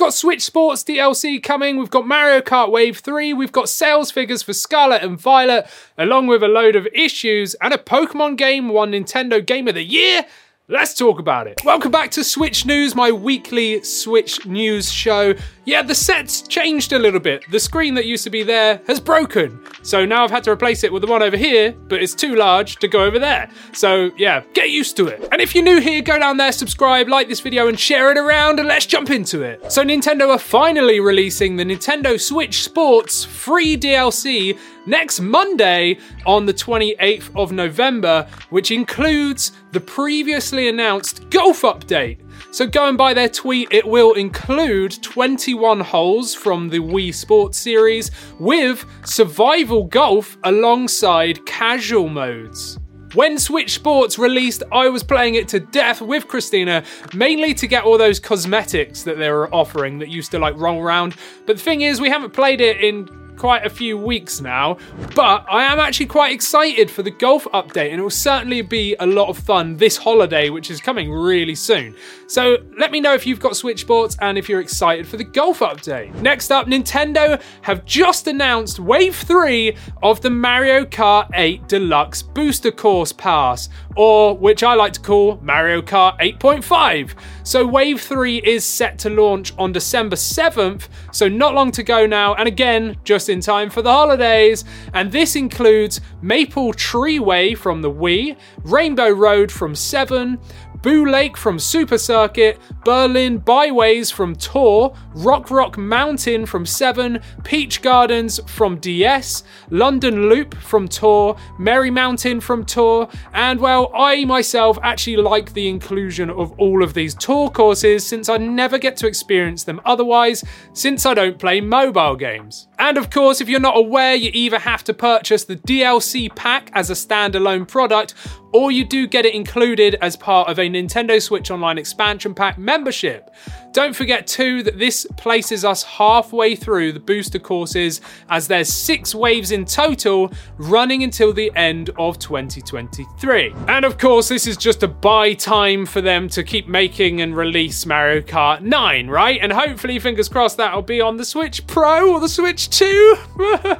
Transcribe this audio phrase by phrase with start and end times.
[0.00, 4.42] got Switch Sports DLC coming, we've got Mario Kart Wave 3, we've got sales figures
[4.42, 5.66] for Scarlet and Violet,
[5.98, 9.84] along with a load of issues, and a Pokemon game won Nintendo Game of the
[9.84, 10.24] Year.
[10.72, 11.60] Let's talk about it.
[11.64, 15.34] Welcome back to Switch News, my weekly Switch news show.
[15.64, 17.42] Yeah, the set's changed a little bit.
[17.50, 19.58] The screen that used to be there has broken.
[19.82, 22.36] So now I've had to replace it with the one over here, but it's too
[22.36, 23.50] large to go over there.
[23.72, 25.26] So yeah, get used to it.
[25.32, 28.16] And if you're new here, go down there, subscribe, like this video, and share it
[28.16, 29.72] around, and let's jump into it.
[29.72, 36.54] So Nintendo are finally releasing the Nintendo Switch Sports free DLC next Monday on the
[36.54, 42.18] 28th of November, which includes the previously announced golf update.
[42.52, 43.68] So go and buy their tweet.
[43.70, 52.08] It will include 21 holes from the Wii Sports series with survival golf alongside casual
[52.08, 52.78] modes.
[53.14, 57.82] When Switch Sports released, I was playing it to death with Christina, mainly to get
[57.82, 61.16] all those cosmetics that they were offering that used to like roll around.
[61.44, 63.08] But the thing is, we haven't played it in
[63.40, 64.76] quite a few weeks now,
[65.16, 68.94] but I am actually quite excited for the golf update, and it will certainly be
[69.00, 71.96] a lot of fun this holiday, which is coming really soon.
[72.26, 73.86] So let me know if you've got Switch
[74.20, 76.14] and if you're excited for the golf update.
[76.20, 82.70] Next up, Nintendo have just announced Wave 3 of the Mario Kart 8 Deluxe Booster
[82.70, 87.14] Course Pass, or which I like to call Mario Kart 8.5.
[87.42, 92.06] So Wave 3 is set to launch on December 7th, so not long to go
[92.06, 94.64] now, and again, just in time for the holidays.
[94.92, 100.38] And this includes Maple Treeway from the Wii, Rainbow Road from 7,
[100.82, 107.82] Boo Lake from Super Circuit, Berlin Byways from Tour, Rock Rock Mountain from 7, Peach
[107.82, 114.78] Gardens from DS, London Loop from Tour, Merry Mountain from Tour, and well, I myself
[114.82, 119.06] actually like the inclusion of all of these tour courses since I never get to
[119.06, 120.42] experience them otherwise,
[120.72, 122.68] since I don't play mobile games.
[122.78, 126.70] And of course, if you're not aware, you either have to purchase the DLC pack
[126.72, 128.14] as a standalone product,
[128.54, 132.58] or you do get it included as part of a Nintendo Switch Online expansion pack
[132.58, 133.30] membership.
[133.72, 139.14] Don't forget too that this places us halfway through the booster courses as there's six
[139.14, 143.54] waves in total running until the end of 2023.
[143.68, 147.36] And of course, this is just a buy time for them to keep making and
[147.36, 149.38] release Mario Kart 9, right?
[149.40, 153.16] And hopefully, fingers crossed, that'll be on the Switch Pro or the Switch 2.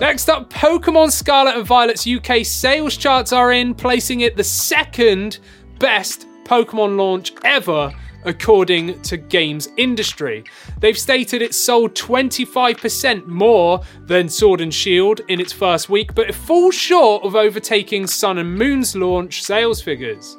[0.00, 5.40] Next up, Pokemon Scarlet and Violet's UK sales charts are in, placing it the second
[5.78, 7.92] best Pokemon launch ever
[8.24, 10.44] according to Games Industry.
[10.80, 16.28] They've stated it sold 25% more than Sword and Shield in its first week, but
[16.28, 20.36] it falls short of overtaking Sun and Moon's launch sales figures.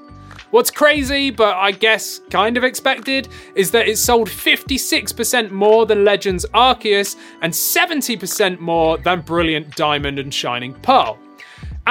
[0.52, 6.04] What's crazy, but I guess kind of expected, is that it sold 56% more than
[6.04, 11.20] Legends Arceus and 70% more than Brilliant Diamond and Shining Pearl.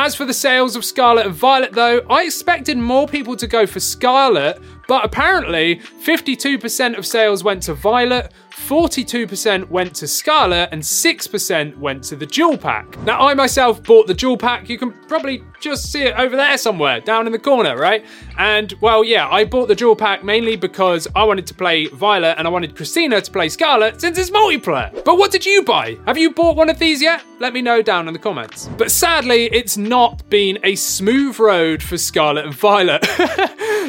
[0.00, 3.66] As for the sales of Scarlet and Violet, though, I expected more people to go
[3.66, 8.32] for Scarlet, but apparently 52% of sales went to Violet,
[8.66, 12.98] 42% went to Scarlet, and 6% went to the Dual Pack.
[13.02, 14.68] Now, I myself bought the Dual Pack.
[14.68, 18.04] You can probably just see it over there somewhere, down in the corner, right?
[18.38, 22.34] And, well, yeah, I bought the Dual Pack mainly because I wanted to play Violet
[22.38, 24.92] and I wanted Christina to play Scarlet since it's multiplayer.
[25.04, 25.96] But what did you buy?
[26.06, 27.22] Have you bought one of these yet?
[27.40, 28.68] Let me know down in the comments.
[28.76, 33.06] But sadly, it's not been a smooth road for Scarlet and Violet.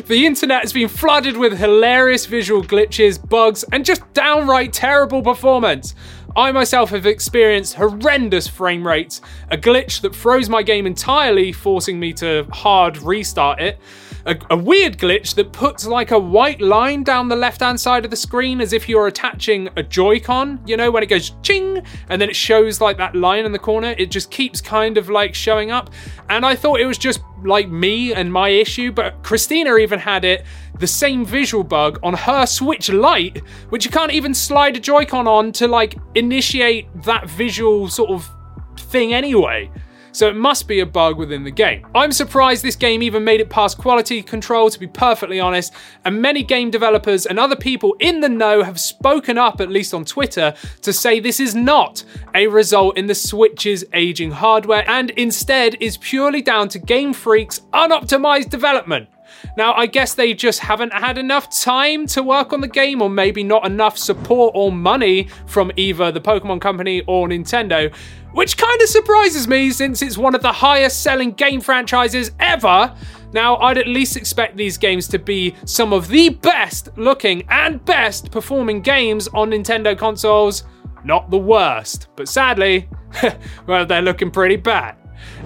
[0.08, 5.96] the internet has been flooded with hilarious visual glitches, bugs, and just downright terrible performance.
[6.36, 9.22] I myself have experienced horrendous frame rates,
[9.52, 13.80] a glitch that froze my game entirely, forcing me to hard restart it.
[14.26, 18.06] A, a, weird glitch that puts like a white line down the left hand side
[18.06, 21.82] of the screen as if you're attaching a Joy-Con, you know, when it goes ching
[22.10, 23.96] and then it shows like that line in the corner.
[23.98, 25.90] It just keeps kind of like showing up.
[26.30, 30.26] And I thought it was just like me and my issue, but Christina even had
[30.26, 30.46] it
[30.80, 33.40] the same visual bug on her Switch Lite,
[33.70, 38.30] which you can't even slide a Joy-Con on to like initiate that visual sort of
[38.78, 39.70] thing anyway.
[40.12, 41.86] So it must be a bug within the game.
[41.94, 45.74] I'm surprised this game even made it past quality control, to be perfectly honest,
[46.06, 49.94] and many game developers and other people in the know have spoken up, at least
[49.94, 52.04] on Twitter, to say this is not
[52.34, 57.62] a result in the Switch's aging hardware and instead is purely down to Game Freak's
[57.74, 59.10] unoptimized development.
[59.58, 63.10] Now, I guess they just haven't had enough time to work on the game, or
[63.10, 67.94] maybe not enough support or money from either the Pokemon Company or Nintendo,
[68.34, 72.96] which kind of surprises me since it's one of the highest selling game franchises ever.
[73.34, 77.84] Now, I'd at least expect these games to be some of the best looking and
[77.86, 80.64] best performing games on Nintendo consoles.
[81.04, 82.90] Not the worst, but sadly,
[83.68, 84.96] well, they're looking pretty bad.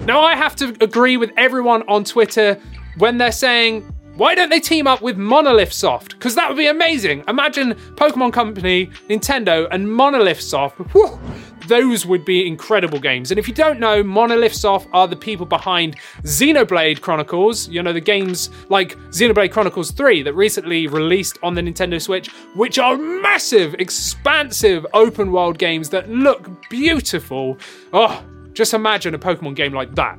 [0.00, 2.60] Now, I have to agree with everyone on Twitter
[2.96, 3.82] when they're saying,
[4.16, 6.12] why don't they team up with Monolith Soft?
[6.12, 7.24] Because that would be amazing.
[7.26, 10.78] Imagine Pokemon Company, Nintendo, and Monolith Soft.
[10.92, 11.18] Whew,
[11.66, 13.32] those would be incredible games.
[13.32, 17.92] And if you don't know, Monolith Soft are the people behind Xenoblade Chronicles, you know,
[17.92, 22.96] the games like Xenoblade Chronicles 3 that recently released on the Nintendo Switch, which are
[22.96, 27.58] massive, expansive open world games that look beautiful.
[27.92, 30.18] Oh, just imagine a Pokemon game like that.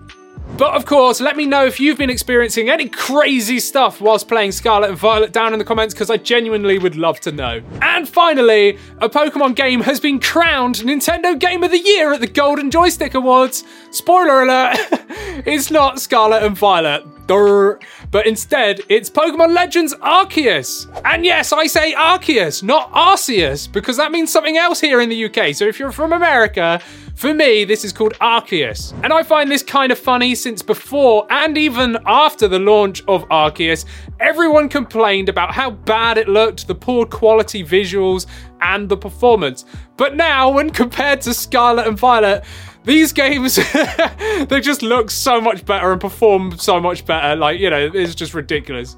[0.57, 4.53] But of course, let me know if you've been experiencing any crazy stuff whilst playing
[4.53, 7.61] Scarlet and Violet down in the comments because I genuinely would love to know.
[7.81, 12.27] And finally, a Pokemon game has been crowned Nintendo Game of the Year at the
[12.27, 13.65] Golden Joystick Awards.
[13.91, 14.77] Spoiler alert,
[15.45, 17.05] it's not Scarlet and Violet.
[17.27, 17.79] Durr.
[18.11, 20.87] But instead, it's Pokemon Legends Arceus.
[21.03, 25.25] And yes, I say Arceus, not Arceus, because that means something else here in the
[25.25, 25.55] UK.
[25.55, 26.81] So if you're from America,
[27.15, 28.93] for me, this is called Arceus.
[29.01, 33.23] And I find this kind of funny since before and even after the launch of
[33.29, 33.85] Arceus,
[34.19, 38.25] everyone complained about how bad it looked, the poor quality visuals,
[38.59, 39.63] and the performance.
[39.95, 42.43] But now, when compared to Scarlet and Violet,
[42.83, 43.55] these games
[44.49, 47.37] they just look so much better and perform so much better.
[47.37, 48.97] Like, you know, it's just ridiculous.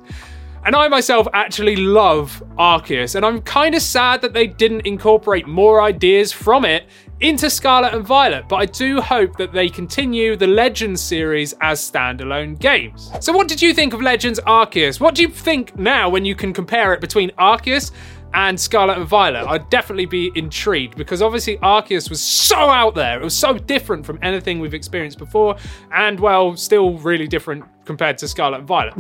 [0.66, 5.48] And I myself actually love Arceus, and I'm kind of sad that they didn't incorporate
[5.48, 6.86] more ideas from it
[7.19, 11.80] into Scarlet and Violet, but I do hope that they continue the Legends series as
[11.80, 13.12] standalone games.
[13.19, 15.00] So, what did you think of Legends Arceus?
[15.00, 17.92] What do you think now when you can compare it between Arceus
[18.34, 19.48] and Scarlet and Violet?
[19.48, 23.19] I'd definitely be intrigued because obviously Arceus was so out there.
[23.19, 25.56] It was so different from anything we've experienced before,
[25.92, 28.94] and well, still really different compared to Scarlet and Violet.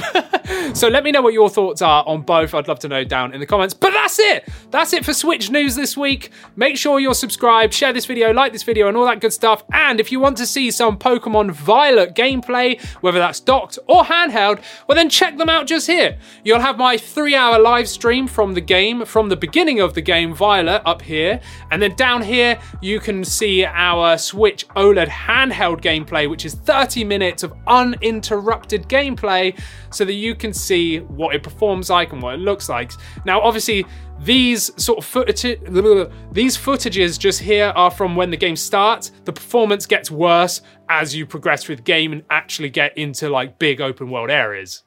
[0.75, 2.55] so let me know what your thoughts are on both.
[2.55, 3.73] I'd love to know down in the comments.
[3.73, 4.47] But that's it.
[4.71, 6.31] That's it for Switch news this week.
[6.55, 9.63] Make sure you're subscribed, share this video, like this video, and all that good stuff.
[9.71, 14.63] And if you want to see some Pokemon Violet gameplay, whether that's docked or handheld,
[14.87, 16.17] well then check them out just here.
[16.43, 20.01] You'll have my three hour live stream from the game, from the beginning of the
[20.01, 21.41] game Violet up here.
[21.71, 27.03] And then down here, you can see our Switch OLED handheld gameplay, which is 30
[27.03, 29.57] minutes of uninterrupted gameplay
[29.91, 32.91] so that you can see what it performs like and what it looks like.
[33.25, 33.85] Now, obviously,
[34.19, 35.41] these sort of footage,
[36.31, 39.11] these footages just here are from when the game starts.
[39.25, 43.59] The performance gets worse as you progress through the game and actually get into like
[43.59, 44.83] big open world areas.